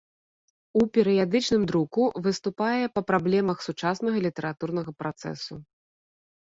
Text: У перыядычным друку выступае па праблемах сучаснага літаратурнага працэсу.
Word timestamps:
У 0.79 0.85
перыядычным 0.97 1.67
друку 1.73 2.03
выступае 2.29 2.83
па 2.97 3.01
праблемах 3.13 3.57
сучаснага 3.67 4.17
літаратурнага 4.27 4.91
працэсу. 5.05 5.53